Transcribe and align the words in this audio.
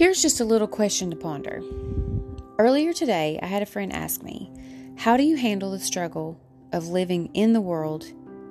Here's 0.00 0.22
just 0.22 0.40
a 0.40 0.46
little 0.46 0.66
question 0.66 1.10
to 1.10 1.16
ponder. 1.16 1.62
Earlier 2.58 2.94
today, 2.94 3.38
I 3.42 3.44
had 3.44 3.60
a 3.62 3.66
friend 3.66 3.92
ask 3.92 4.22
me, 4.22 4.50
How 4.96 5.18
do 5.18 5.22
you 5.22 5.36
handle 5.36 5.72
the 5.72 5.78
struggle 5.78 6.40
of 6.72 6.88
living 6.88 7.28
in 7.34 7.52
the 7.52 7.60
world, 7.60 8.06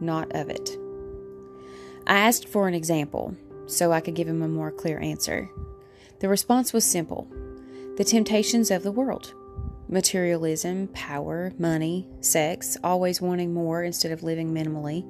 not 0.00 0.34
of 0.34 0.48
it? 0.48 0.70
I 2.06 2.16
asked 2.16 2.48
for 2.48 2.66
an 2.66 2.72
example 2.72 3.36
so 3.66 3.92
I 3.92 4.00
could 4.00 4.14
give 4.14 4.26
him 4.26 4.40
a 4.40 4.48
more 4.48 4.70
clear 4.70 4.98
answer. 5.00 5.50
The 6.20 6.30
response 6.30 6.72
was 6.72 6.86
simple 6.86 7.28
the 7.98 8.04
temptations 8.04 8.70
of 8.70 8.82
the 8.82 8.90
world 8.90 9.34
materialism, 9.86 10.88
power, 10.94 11.52
money, 11.58 12.08
sex, 12.22 12.78
always 12.82 13.20
wanting 13.20 13.52
more 13.52 13.84
instead 13.84 14.12
of 14.12 14.22
living 14.22 14.54
minimally, 14.54 15.04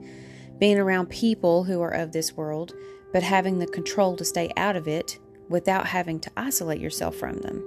being 0.59 0.79
around 0.79 1.11
people 1.11 1.63
who 1.63 1.81
are 1.81 1.95
of 1.95 2.11
this 2.11 2.37
world, 2.37 2.75
but 3.13 3.23
having 3.23 3.61
the 3.61 3.69
control 3.69 4.17
to 4.17 4.25
stay 4.25 4.51
out 4.57 4.75
of 4.75 4.89
it 4.89 5.21
without 5.49 5.87
having 5.87 6.21
to 6.21 6.31
isolate 6.37 6.81
yourself 6.81 7.17
from 7.17 7.39
them. 7.39 7.63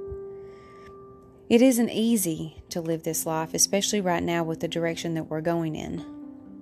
It 1.50 1.62
isn't 1.62 1.90
easy 1.90 2.62
to 2.70 2.82
live 2.82 3.04
this 3.04 3.26
life, 3.26 3.54
especially 3.54 4.02
right 4.02 4.24
now 4.24 4.44
with 4.44 4.60
the 4.60 4.68
direction 4.68 5.14
that 5.14 5.26
we're 5.26 5.42
going 5.42 5.76
in. 5.76 6.06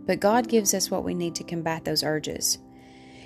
But 0.05 0.19
God 0.19 0.47
gives 0.47 0.73
us 0.73 0.91
what 0.91 1.03
we 1.03 1.15
need 1.15 1.33
to 1.35 1.43
combat 1.43 1.85
those 1.85 2.03
urges. 2.03 2.59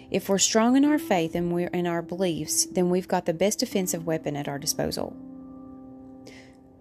If 0.09 0.29
we're 0.29 0.37
strong 0.37 0.77
in 0.77 0.85
our 0.85 0.97
faith 0.97 1.35
and 1.35 1.51
we're 1.51 1.67
in 1.67 1.85
our 1.85 2.01
beliefs, 2.01 2.65
then 2.65 2.89
we've 2.89 3.07
got 3.07 3.25
the 3.25 3.33
best 3.33 3.59
defensive 3.59 4.05
weapon 4.05 4.35
at 4.35 4.47
our 4.47 4.57
disposal. 4.57 5.15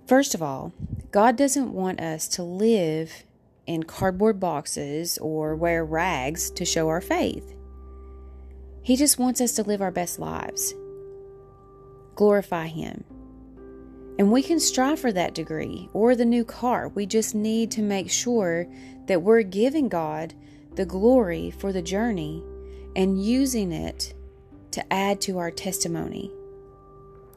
First 0.07 0.35
of 0.35 0.43
all, 0.43 0.73
God 1.11 1.37
doesn't 1.37 1.73
want 1.73 2.01
us 2.01 2.29
to 2.29 2.43
live 2.43 3.25
in 3.67 3.83
cardboard 3.83 4.41
boxes 4.41 5.19
or 5.19 5.55
wear 5.55 5.85
rags 5.85 6.51
to 6.53 6.65
show 6.65 6.89
our 6.89 7.03
faith. 7.03 7.55
He 8.83 8.97
just 8.97 9.19
wants 9.19 9.43
us 9.43 9.53
to 9.53 9.63
live 9.63 9.83
our 9.83 9.91
best 9.91 10.19
lives, 10.19 10.73
glorify 12.19 12.67
Him. 12.67 13.05
And 14.19 14.33
we 14.33 14.43
can 14.43 14.59
strive 14.59 14.99
for 14.99 15.13
that 15.13 15.35
degree 15.35 15.89
or 15.93 16.17
the 16.17 16.25
new 16.25 16.45
car. 16.45 16.89
We 16.89 17.07
just 17.07 17.37
need 17.37 17.71
to 17.71 17.83
make 17.83 18.11
sure 18.11 18.67
that 19.07 19.23
we're 19.23 19.43
giving 19.43 19.89
God 19.89 20.35
the 20.75 20.85
glory 20.85 21.53
for 21.53 21.73
the 21.73 21.81
journey 21.81 22.43
and 22.97 23.25
using 23.25 23.71
it 23.71 24.13
to 24.73 24.93
add 24.93 25.21
to 25.23 25.39
our 25.39 25.53
testimony 25.53 26.33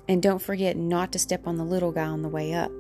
and 0.08 0.22
don't 0.22 0.42
forget 0.42 0.76
not 0.76 1.12
to 1.12 1.20
step 1.20 1.46
on 1.46 1.58
the 1.58 1.64
little 1.64 1.92
guy 1.92 2.08
on 2.08 2.24
the 2.24 2.28
way 2.28 2.54
up. 2.54 2.72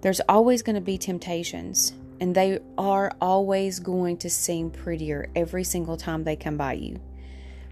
There's 0.00 0.20
always 0.28 0.62
going 0.62 0.74
to 0.74 0.82
be 0.82 0.98
temptations, 0.98 1.92
and 2.20 2.34
they 2.34 2.58
are 2.76 3.12
always 3.20 3.78
going 3.78 4.16
to 4.18 4.28
seem 4.28 4.70
prettier 4.70 5.30
every 5.36 5.62
single 5.62 5.96
time 5.96 6.24
they 6.24 6.34
come 6.34 6.56
by 6.56 6.72
you. 6.72 7.00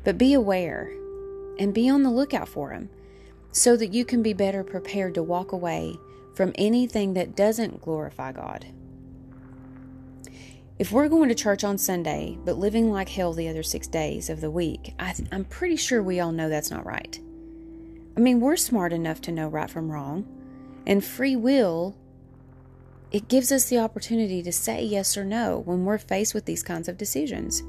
But 0.05 0.17
be 0.17 0.33
aware 0.33 0.93
and 1.59 1.75
be 1.75 1.91
on 1.91 2.05
the 2.05 2.11
lookout 2.11 2.49
for 2.49 2.71
them 2.71 2.89
so 3.53 3.77
that 3.77 3.93
you 3.93 4.05
can 4.05 4.23
be 4.23 4.33
better 4.33 4.63
prepared 4.63 5.15
to 5.15 5.23
walk 5.23 5.53
away 5.53 5.97
from 6.35 6.53
anything 6.55 7.15
that 7.15 7.37
doesn't 7.37 7.83
glorify 7.83 8.33
God. 8.33 8.67
If 10.79 10.93
we're 10.93 11.09
going 11.09 11.29
to 11.29 11.35
church 11.35 11.63
on 11.63 11.77
Sunday 11.77 12.39
but 12.45 12.57
living 12.57 12.91
like 12.91 13.09
hell 13.09 13.35
the 13.35 13.49
other 13.49 13.63
six 13.63 13.87
days 13.87 14.31
of 14.31 14.41
the 14.41 14.51
week, 14.51 14.95
I 14.99 15.15
am 15.31 15.45
pretty 15.45 15.77
sure 15.77 16.03
we 16.03 16.21
all 16.21 16.33
know 16.33 16.49
that's 16.49 16.71
not 16.71 16.87
right. 16.87 17.21
I 18.17 18.21
mean, 18.21 18.41
we're 18.41 18.57
smart 18.57 18.93
enough 18.93 19.21
to 19.23 19.33
know 19.33 19.49
right 19.49 19.69
from 19.69 19.91
wrong. 19.91 20.27
And 20.87 21.05
free 21.05 21.37
will, 21.37 21.97
it 23.13 23.29
gives 23.29 23.53
us 23.53 23.69
the 23.69 23.79
opportunity 23.79 24.43
to 24.43 24.53
say 24.53 24.83
yes 24.83 25.17
or 25.17 25.25
no 25.25 25.59
when 25.59 25.85
we're 25.85 25.99
faced 25.99 26.33
with 26.33 26.47
these 26.47 26.63
kinds 26.63 26.89
of 26.89 26.97
decisions. 26.97 27.63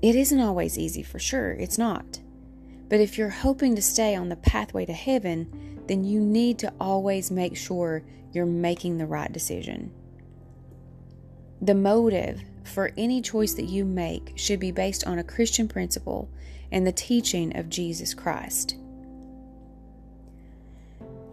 It 0.00 0.16
isn't 0.16 0.40
always 0.40 0.78
easy 0.78 1.02
for 1.02 1.18
sure, 1.18 1.52
it's 1.52 1.76
not. 1.76 2.20
But 2.90 3.00
if 3.00 3.16
you're 3.16 3.30
hoping 3.30 3.76
to 3.76 3.82
stay 3.82 4.16
on 4.16 4.28
the 4.28 4.36
pathway 4.36 4.84
to 4.84 4.92
heaven, 4.92 5.80
then 5.86 6.04
you 6.04 6.20
need 6.20 6.58
to 6.58 6.72
always 6.80 7.30
make 7.30 7.56
sure 7.56 8.02
you're 8.32 8.44
making 8.44 8.98
the 8.98 9.06
right 9.06 9.32
decision. 9.32 9.92
The 11.62 11.74
motive 11.74 12.42
for 12.64 12.90
any 12.96 13.22
choice 13.22 13.54
that 13.54 13.68
you 13.68 13.84
make 13.84 14.32
should 14.34 14.58
be 14.58 14.72
based 14.72 15.06
on 15.06 15.18
a 15.18 15.24
Christian 15.24 15.68
principle 15.68 16.28
and 16.72 16.84
the 16.84 16.92
teaching 16.92 17.56
of 17.56 17.68
Jesus 17.68 18.12
Christ. 18.12 18.74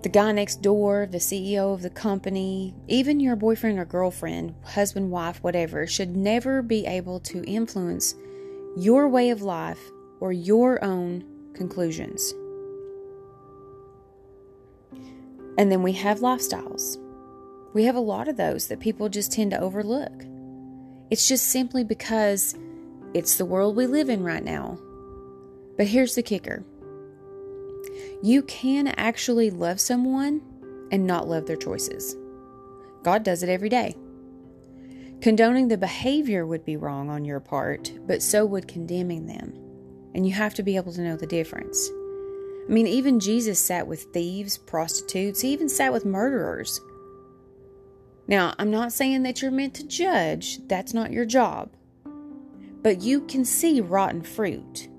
The 0.04 0.10
guy 0.10 0.32
next 0.32 0.62
door, 0.62 1.08
the 1.10 1.18
CEO 1.18 1.74
of 1.74 1.82
the 1.82 1.90
company, 1.90 2.76
even 2.88 3.20
your 3.20 3.36
boyfriend 3.36 3.80
or 3.80 3.86
girlfriend, 3.86 4.54
husband, 4.64 5.10
wife, 5.10 5.44
whatever, 5.44 5.88
should 5.88 6.16
never 6.16 6.62
be 6.62 6.86
able 6.86 7.20
to 7.22 7.44
influence 7.46 8.14
your 8.78 9.10
way 9.10 9.32
of 9.32 9.42
life 9.42 9.80
or 10.20 10.32
your 10.32 10.84
own 10.84 11.24
conclusions. 11.58 12.34
And 15.58 15.72
then 15.72 15.82
we 15.82 15.94
have 15.94 16.20
lifestyles. 16.20 16.98
We 17.74 17.84
have 17.84 17.96
a 17.96 18.00
lot 18.00 18.28
of 18.28 18.38
those 18.38 18.68
that 18.68 18.80
people 18.80 19.10
just 19.10 19.32
tend 19.32 19.52
to 19.52 19.60
overlook. 19.60 20.24
It's 21.10 21.28
just 21.28 21.48
simply 21.48 21.84
because 21.84 22.56
it's 23.14 23.38
the 23.38 23.46
world 23.46 23.76
we 23.76 23.88
live 23.88 24.10
in 24.10 24.24
right 24.24 24.44
now. 24.44 24.78
But 25.78 25.88
here's 25.88 26.16
the 26.16 26.24
kicker 26.24 26.64
you 28.24 28.42
can 28.44 28.88
actually 28.88 29.50
love 29.50 29.80
someone 29.80 30.42
and 30.92 31.06
not 31.06 31.28
love 31.28 31.46
their 31.46 31.56
choices. 31.56 32.16
God 33.04 33.24
does 33.24 33.44
it 33.44 33.50
every 33.50 33.70
day. 33.70 33.96
Condoning 35.22 35.68
the 35.68 35.78
behavior 35.78 36.46
would 36.46 36.66
be 36.66 36.78
wrong 36.78 37.10
on 37.10 37.26
your 37.26 37.40
part, 37.40 37.92
but 38.06 38.22
so 38.22 38.46
would 38.46 38.68
condemning 38.68 39.26
them. 39.26 39.67
And 40.14 40.26
you 40.26 40.34
have 40.34 40.54
to 40.56 40.64
be 40.64 40.76
able 40.76 40.94
to 40.94 41.02
know 41.02 41.16
the 41.16 41.28
difference. 41.28 41.90
I 42.68 42.72
mean, 42.72 42.88
even 42.88 43.20
Jesus 43.20 43.60
sat 43.60 43.88
with 43.88 44.04
thieves, 44.14 44.58
prostitutes, 44.58 45.42
he 45.42 45.54
even 45.54 45.70
sat 45.70 45.94
with 45.94 46.06
murderers. 46.06 46.82
Now, 48.28 48.54
I'm 48.60 48.72
not 48.72 48.92
saying 48.92 49.24
that 49.24 49.42
you're 49.42 49.52
meant 49.52 49.74
to 49.76 49.88
judge, 49.88 50.60
that's 50.68 50.94
not 50.94 51.12
your 51.12 51.24
job. 51.24 51.70
But 52.84 53.02
you 53.02 53.22
can 53.22 53.46
see 53.46 53.80
rotten 53.80 54.22
fruit. 54.22 54.90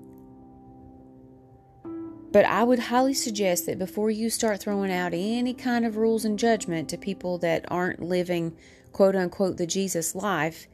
But 2.31 2.45
I 2.45 2.63
would 2.63 2.79
highly 2.79 3.13
suggest 3.13 3.67
that 3.67 3.77
before 3.77 4.09
you 4.09 4.29
start 4.29 4.59
throwing 4.59 4.91
out 4.91 5.13
any 5.13 5.53
kind 5.53 5.85
of 5.85 5.97
rules 5.97 6.25
and 6.25 6.39
judgment 6.39 6.89
to 6.89 6.97
people 6.97 7.37
that 7.39 7.65
aren't 7.69 8.01
living, 8.01 8.55
quote 8.93 9.15
unquote, 9.15 9.57
the 9.57 9.67
Jesus 9.67 10.15
life, 10.15 10.67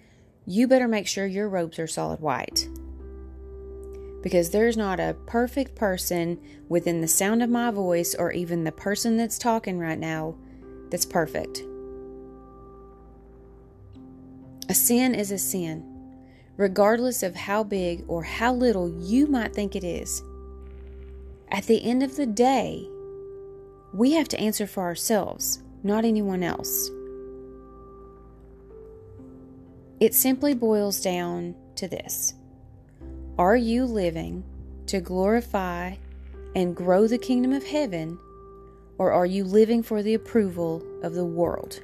you 0.45 0.67
better 0.67 0.87
make 0.87 1.07
sure 1.07 1.25
your 1.25 1.49
robes 1.49 1.79
are 1.79 1.87
solid 1.87 2.21
white 2.21 2.69
because 4.25 4.49
there's 4.49 4.75
not 4.75 4.99
a 4.99 5.15
perfect 5.27 5.75
person 5.75 6.39
within 6.67 6.99
the 6.99 7.07
sound 7.07 7.43
of 7.43 7.49
my 7.51 7.69
voice 7.69 8.15
or 8.15 8.31
even 8.31 8.63
the 8.63 8.71
person 8.71 9.17
that's 9.17 9.37
talking 9.37 9.77
right 9.77 9.99
now 9.99 10.33
that's 10.89 11.05
perfect. 11.05 11.61
A 14.67 14.73
sin 14.73 15.13
is 15.13 15.29
a 15.29 15.37
sin, 15.37 15.85
regardless 16.57 17.21
of 17.21 17.35
how 17.35 17.63
big 17.63 18.03
or 18.07 18.23
how 18.23 18.51
little 18.51 18.89
you 18.89 19.27
might 19.27 19.53
think 19.53 19.75
it 19.75 19.83
is. 19.83 20.23
At 21.51 21.65
the 21.65 21.83
end 21.83 22.01
of 22.01 22.15
the 22.15 22.25
day, 22.25 22.89
we 23.93 24.13
have 24.13 24.27
to 24.29 24.39
answer 24.39 24.65
for 24.65 24.81
ourselves, 24.81 25.61
not 25.83 26.03
anyone 26.03 26.41
else. 26.41 26.89
It 29.99 30.15
simply 30.15 30.55
boils 30.55 30.99
down 30.99 31.53
to 31.75 31.87
this 31.87 32.33
are 33.37 33.55
you 33.57 33.85
living 33.85 34.43
to 34.87 35.01
glorify 35.01 35.95
and 36.55 36.75
grow 36.75 37.07
the 37.07 37.17
kingdom 37.17 37.51
of 37.51 37.65
heaven, 37.65 38.17
or 38.97 39.11
are 39.11 39.25
you 39.25 39.43
living 39.43 39.83
for 39.83 40.01
the 40.01 40.13
approval 40.13 40.81
of 41.03 41.13
the 41.13 41.25
world? 41.25 41.81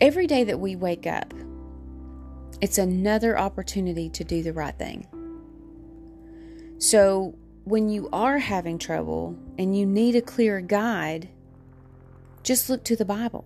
Every 0.00 0.26
day 0.26 0.42
that 0.42 0.58
we 0.58 0.74
wake 0.74 1.06
up, 1.06 1.32
it's 2.60 2.78
another 2.78 3.38
opportunity 3.38 4.08
to 4.10 4.24
do 4.24 4.42
the 4.42 4.52
right 4.52 4.76
thing. 4.76 5.06
So, 6.78 7.36
when 7.64 7.88
you 7.88 8.08
are 8.12 8.38
having 8.38 8.78
trouble 8.78 9.38
and 9.56 9.78
you 9.78 9.86
need 9.86 10.16
a 10.16 10.20
clear 10.20 10.60
guide, 10.60 11.28
just 12.42 12.68
look 12.68 12.82
to 12.84 12.96
the 12.96 13.04
Bible. 13.04 13.44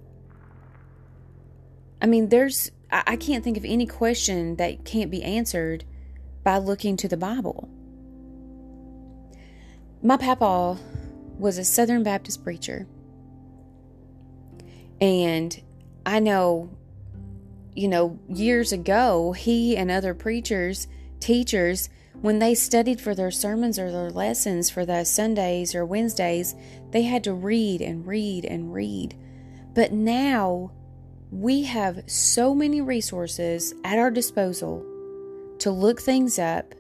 I 2.01 2.07
mean, 2.07 2.31
there's 2.31 2.71
I 2.91 3.17
can't 3.17 3.43
think 3.43 3.57
of 3.57 3.65
any 3.65 3.87
question 3.87 4.57
that 4.57 4.85
can't 4.85 5.11
be 5.11 5.23
answered 5.23 5.85
by 6.45 6.59
looking 6.59 6.97
to 6.99 7.09
the 7.09 7.17
Bible. 7.17 7.69
My 10.03 10.17
papa 10.17 10.79
was 11.39 11.59
a 11.59 11.65
Southern 11.65 12.03
Baptist 12.03 12.45
preacher. 12.45 12.87
And 15.01 15.61
I 16.07 16.21
know, 16.21 16.71
you 17.75 17.89
know, 17.89 18.19
years 18.29 18.73
ago, 18.73 19.33
he 19.33 19.77
and 19.77 19.91
other 19.91 20.15
preachers, 20.15 20.87
teachers, 21.19 21.89
when 22.21 22.39
they 22.39 22.55
studied 22.55 23.01
for 23.01 23.15
their 23.15 23.31
sermons 23.31 23.79
or 23.79 23.91
their 23.91 24.11
lessons 24.11 24.71
for 24.71 24.87
the 24.87 25.05
Sundays 25.05 25.75
or 25.75 25.85
Wednesdays, 25.85 26.55
they 26.93 27.03
had 27.03 27.25
to 27.25 27.35
read 27.35 27.83
and 27.83 28.07
read 28.07 28.45
and 28.45 28.73
read. 28.73 29.17
But 29.75 29.93
now 29.93 30.71
we 31.31 31.65
have 31.65 32.03
so 32.07 32.55
many 32.55 32.81
resources 32.81 33.75
at 33.85 33.99
our 33.99 34.11
disposal 34.11 34.85
to 35.59 35.71
look 35.71 36.01
things 36.01 36.39
up, 36.39 36.75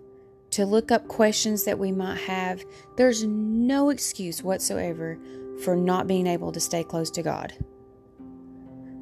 to 0.51 0.65
look 0.65 0.93
up 0.93 1.09
questions 1.09 1.65
that 1.65 1.79
we 1.79 1.91
might 1.91 2.19
have. 2.19 2.65
There's 2.97 3.25
no 3.25 3.91
excuse 3.91 4.43
whatsoever 4.43 5.19
for 5.63 5.75
not 5.75 6.07
being 6.07 6.27
able 6.27 6.53
to 6.53 6.61
stay 6.61 6.85
close 6.85 7.11
to 7.13 7.23
God, 7.23 7.55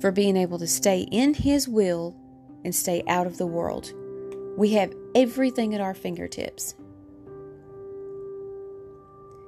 for 0.01 0.11
being 0.11 0.37
able 0.37 0.59
to 0.59 0.67
stay 0.67 1.07
in 1.11 1.35
His 1.35 1.69
will 1.69 2.17
and 2.65 2.75
stay 2.75 3.03
out 3.07 3.27
of 3.27 3.37
the 3.37 3.47
world. 3.47 3.93
We 4.57 4.71
have 4.75 4.95
everything 5.15 5.75
at 5.75 5.81
our 5.81 5.95
fingertips. 5.95 6.75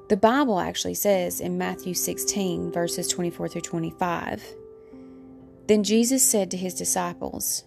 The 0.08 0.16
Bible 0.16 0.60
actually 0.60 0.94
says 0.94 1.40
in 1.40 1.58
Matthew 1.58 1.94
16, 1.94 2.70
verses 2.70 3.08
24 3.08 3.48
through 3.48 3.60
25 3.62 4.56
Then 5.66 5.82
Jesus 5.82 6.22
said 6.22 6.50
to 6.50 6.56
his 6.56 6.74
disciples, 6.74 7.64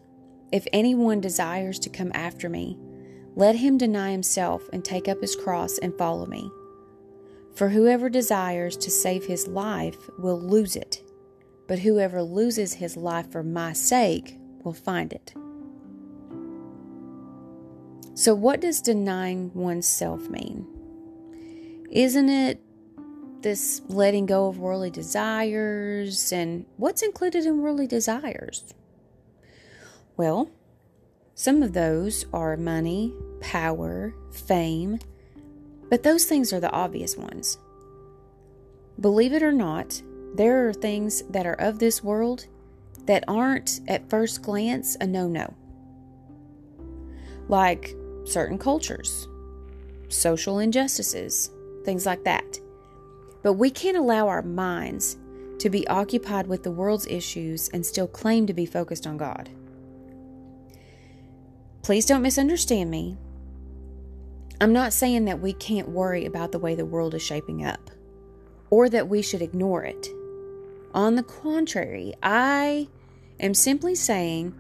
If 0.52 0.66
anyone 0.72 1.20
desires 1.20 1.80
to 1.80 1.90
come 1.90 2.12
after 2.14 2.50
me, 2.50 2.78
let 3.36 3.56
him 3.56 3.78
deny 3.78 4.12
himself 4.12 4.68
and 4.72 4.84
take 4.84 5.08
up 5.08 5.22
his 5.22 5.36
cross 5.36 5.78
and 5.78 5.98
follow 5.98 6.26
me. 6.26 6.50
For 7.56 7.70
whoever 7.70 8.10
desires 8.10 8.78
to 8.78 8.90
save 8.90 9.26
his 9.26 9.48
life 9.48 10.10
will 10.18 10.40
lose 10.40 10.76
it, 10.76 11.04
but 11.68 11.80
whoever 11.80 12.24
loses 12.24 12.74
his 12.74 12.96
life 12.96 13.32
for 13.32 13.44
my 13.44 13.74
sake 13.74 14.38
will 14.64 14.74
find 14.74 15.14
it. 15.14 15.34
So, 18.14 18.34
what 18.34 18.62
does 18.62 18.82
denying 18.82 19.54
oneself 19.54 20.30
mean? 20.30 20.66
Isn't 21.92 22.30
it 22.30 22.62
this 23.42 23.82
letting 23.88 24.26
go 24.26 24.48
of 24.48 24.60
worldly 24.60 24.90
desires? 24.90 26.32
And 26.32 26.66
what's 26.78 27.02
included 27.02 27.46
in 27.46 27.62
worldly 27.62 27.88
desires? 27.88 28.74
Well, 30.18 30.50
some 31.36 31.64
of 31.64 31.74
those 31.74 32.26
are 32.34 32.58
money, 32.58 33.14
power, 33.40 34.14
fame, 34.32 35.00
but 35.90 36.04
those 36.04 36.26
things 36.26 36.52
are 36.52 36.60
the 36.60 36.72
obvious 36.72 37.16
ones. 37.16 37.58
Believe 39.00 39.34
it 39.34 39.42
or 39.42 39.54
not, 39.54 40.02
there 40.36 40.68
are 40.68 40.74
things 40.74 41.24
that 41.30 41.46
are 41.46 41.54
of 41.54 41.80
this 41.80 42.04
world 42.04 42.46
that 43.06 43.24
aren't 43.28 43.80
at 43.88 44.10
first 44.10 44.42
glance 44.42 44.96
a 45.00 45.08
no 45.08 45.28
no. 45.28 45.54
Like 47.48 47.96
certain 48.26 48.58
cultures, 48.58 49.28
social 50.10 50.60
injustices, 50.60 51.50
things 51.86 52.06
like 52.06 52.24
that. 52.26 52.39
But 53.42 53.54
we 53.54 53.70
can't 53.70 53.98
allow 53.98 54.28
our 54.28 54.42
minds 54.42 55.18
to 55.60 55.70
be 55.70 55.88
occupied 55.88 56.48
with 56.48 56.64
the 56.64 56.72
world's 56.72 57.08
issues 57.08 57.70
and 57.70 57.86
still 57.86 58.08
claim 58.08 58.48
to 58.48 58.54
be 58.54 58.66
focused 58.66 59.06
on 59.06 59.18
God. 59.18 59.50
Please 61.84 62.06
don't 62.06 62.22
misunderstand 62.22 62.90
me. 62.90 63.18
I'm 64.62 64.74
not 64.74 64.94
saying 64.94 65.26
that 65.26 65.40
we 65.40 65.54
can't 65.54 65.90
worry 65.90 66.26
about 66.26 66.52
the 66.52 66.60
way 66.60 66.76
the 66.76 66.86
world 66.86 67.14
is 67.14 67.22
shaping 67.22 67.66
up 67.66 67.90
or 68.70 68.90
that 68.90 69.08
we 69.08 69.22
should 69.22 69.42
ignore 69.42 69.84
it. 69.84 70.08
On 70.94 71.16
the 71.16 71.24
contrary, 71.24 72.14
I 72.22 72.88
am 73.40 73.54
simply 73.54 73.96
saying 73.96 74.54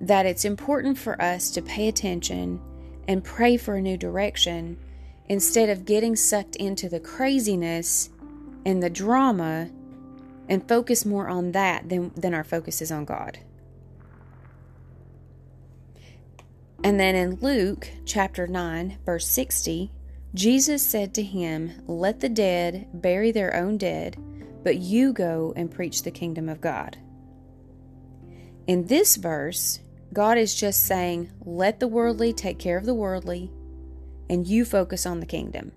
that 0.00 0.26
it's 0.26 0.44
important 0.44 0.96
for 0.96 1.20
us 1.20 1.50
to 1.50 1.62
pay 1.62 1.88
attention 1.88 2.60
and 3.06 3.24
pray 3.24 3.56
for 3.56 3.74
a 3.74 3.82
new 3.82 3.96
direction 3.96 4.78
instead 5.28 5.68
of 5.68 5.84
getting 5.84 6.16
sucked 6.16 6.56
into 6.56 6.88
the 6.88 7.00
craziness 7.00 8.10
and 8.64 8.82
the 8.82 8.90
drama 8.90 9.70
and 10.48 10.66
focus 10.66 11.04
more 11.04 11.28
on 11.28 11.52
that 11.52 11.88
than, 11.88 12.10
than 12.16 12.34
our 12.34 12.44
focus 12.44 12.80
is 12.80 12.90
on 12.90 13.04
God. 13.04 13.38
And 16.82 16.98
then 16.98 17.14
in 17.14 17.36
Luke 17.40 17.90
chapter 18.06 18.46
9, 18.46 18.98
verse 19.04 19.26
60, 19.26 19.90
Jesus 20.34 20.82
said 20.82 21.12
to 21.14 21.22
him, 21.22 21.72
Let 21.86 22.20
the 22.20 22.28
dead 22.28 22.88
bury 22.94 23.32
their 23.32 23.54
own 23.54 23.78
dead, 23.78 24.16
but 24.62 24.78
you 24.78 25.12
go 25.12 25.52
and 25.56 25.70
preach 25.70 26.02
the 26.02 26.10
kingdom 26.10 26.48
of 26.48 26.60
God. 26.60 26.96
In 28.66 28.86
this 28.86 29.16
verse, 29.16 29.80
God 30.12 30.38
is 30.38 30.54
just 30.54 30.84
saying, 30.84 31.30
Let 31.44 31.80
the 31.80 31.88
worldly 31.88 32.32
take 32.32 32.58
care 32.58 32.78
of 32.78 32.86
the 32.86 32.94
worldly, 32.94 33.50
and 34.28 34.46
you 34.46 34.64
focus 34.64 35.06
on 35.06 35.20
the 35.20 35.26
kingdom. 35.26 35.72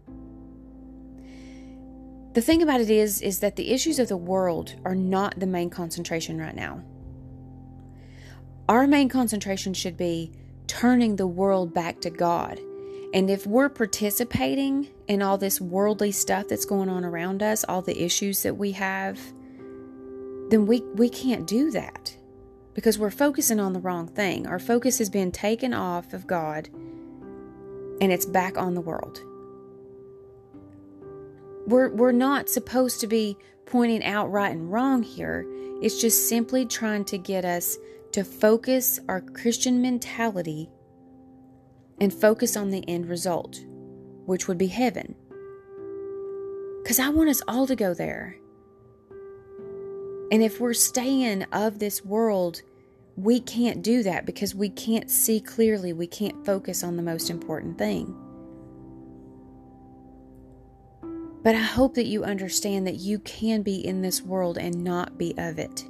The 2.34 2.42
thing 2.42 2.62
about 2.62 2.80
it 2.80 2.90
is 2.90 3.22
is 3.22 3.40
that 3.40 3.58
the 3.58 3.72
issues 3.72 4.00
of 4.00 4.08
the 4.08 4.18
world 4.18 4.76
are 4.86 4.96
not 4.96 5.40
the 5.40 5.48
main 5.48 5.70
concentration 5.70 6.40
right 6.40 6.56
now. 6.56 6.82
Our 8.70 8.88
main 8.88 9.10
concentration 9.10 9.74
should 9.74 9.98
be 9.98 10.32
turning 10.68 11.18
the 11.18 11.28
world 11.28 11.74
back 11.74 12.00
to 12.02 12.10
God. 12.10 12.60
And 13.14 13.30
if 13.30 13.46
we're 13.46 13.68
participating 13.68 14.88
in 15.10 15.22
all 15.22 15.38
this 15.38 15.60
worldly 15.60 16.14
stuff 16.14 16.48
that's 16.48 16.64
going 16.64 16.88
on 16.88 17.04
around 17.04 17.44
us, 17.44 17.66
all 17.68 17.82
the 17.82 18.02
issues 18.02 18.44
that 18.44 18.56
we 18.56 18.72
have, 18.72 19.20
then 20.50 20.66
we, 20.66 20.80
we 20.96 21.10
can't 21.10 21.46
do 21.46 21.72
that 21.72 22.16
because 22.74 22.98
we're 22.98 23.12
focusing 23.12 23.60
on 23.60 23.74
the 23.74 23.82
wrong 23.82 24.08
thing. 24.08 24.48
Our 24.48 24.60
focus 24.60 24.98
has 25.00 25.10
been 25.10 25.34
taken 25.34 25.74
off 25.74 26.14
of 26.14 26.26
God 26.26 26.70
and 28.02 28.12
it's 28.12 28.26
back 28.26 28.58
on 28.58 28.74
the 28.74 28.82
world. 28.82 29.22
We're, 31.68 31.90
we're 31.90 32.12
not 32.12 32.50
supposed 32.50 33.00
to 33.02 33.08
be 33.08 33.38
pointing 33.68 34.04
out 34.04 34.32
right 34.32 34.52
and 34.52 34.72
wrong 34.72 35.04
here. 35.04 35.46
It's 35.82 36.02
just 36.02 36.28
simply 36.28 36.66
trying 36.66 37.06
to 37.06 37.18
get 37.18 37.46
us 37.46 37.78
to 38.12 38.24
focus 38.24 39.00
our 39.08 39.22
Christian 39.22 39.82
mentality 39.82 40.70
and 42.02 42.12
focus 42.12 42.58
on 42.58 42.72
the 42.72 42.84
end 42.90 43.08
result, 43.08 43.60
which 44.26 44.48
would 44.48 44.58
be 44.58 44.68
heaven. 44.68 45.16
Because 46.82 47.00
I 47.00 47.10
want 47.10 47.30
us 47.30 47.44
all 47.48 47.68
to 47.68 47.76
go 47.76 47.94
there. 47.94 48.36
And 50.32 50.42
if 50.42 50.60
we're 50.60 50.74
staying 50.74 51.44
of 51.52 51.78
this 51.78 52.04
world, 52.04 52.64
we 53.24 53.40
can't 53.40 53.82
do 53.82 54.04
that 54.04 54.26
because 54.26 54.56
we 54.56 54.70
can't 54.70 55.10
see 55.10 55.40
clearly. 55.40 55.94
We 55.94 56.08
can't 56.08 56.46
focus 56.46 56.84
on 56.84 56.98
the 56.98 57.04
most 57.04 57.30
important 57.30 57.78
thing. 57.78 58.16
But 61.44 61.56
I 61.56 61.62
hope 61.62 61.96
that 61.96 62.06
you 62.06 62.24
understand 62.24 62.86
that 62.86 62.98
you 62.98 63.20
can 63.20 63.64
be 63.64 63.86
in 63.86 64.02
this 64.02 64.22
world 64.22 64.58
and 64.58 64.84
not 64.84 65.18
be 65.18 65.34
of 65.38 65.58
it 65.58 65.86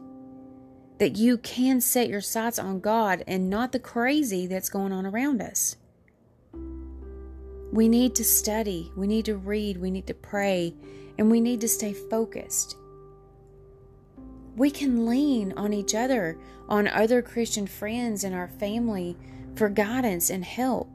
that 1.01 1.17
you 1.17 1.35
can 1.35 1.81
set 1.81 2.09
your 2.09 2.21
sights 2.21 2.59
on 2.59 2.79
God 2.79 3.23
and 3.25 3.49
not 3.49 3.71
the 3.71 3.79
crazy 3.79 4.45
that's 4.45 4.69
going 4.69 4.91
on 4.91 5.03
around 5.03 5.41
us. 5.41 5.75
We 7.73 7.89
need 7.89 8.13
to 8.13 8.23
study, 8.23 8.91
we 8.95 9.07
need 9.07 9.25
to 9.25 9.35
read, 9.35 9.77
we 9.77 9.89
need 9.89 10.05
to 10.05 10.13
pray, 10.13 10.75
and 11.17 11.31
we 11.31 11.41
need 11.41 11.59
to 11.61 11.67
stay 11.67 11.93
focused. 11.93 12.75
We 14.55 14.71
can 14.71 15.05
lean 15.05 15.53
on 15.53 15.73
each 15.73 15.95
other, 15.95 16.37
on 16.67 16.87
other 16.87 17.21
Christian 17.21 17.67
friends 17.67 18.23
and 18.23 18.35
our 18.35 18.47
family 18.47 19.17
for 19.55 19.69
guidance 19.69 20.29
and 20.29 20.43
help. 20.43 20.89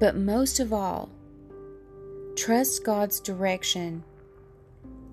But 0.00 0.16
most 0.16 0.60
of 0.60 0.72
all, 0.72 1.10
trust 2.36 2.84
God's 2.84 3.20
direction 3.20 4.02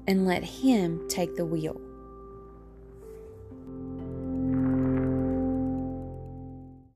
and 0.08 0.26
let 0.26 0.44
Him 0.44 1.08
take 1.08 1.36
the 1.36 1.46
wheel. 1.46 1.80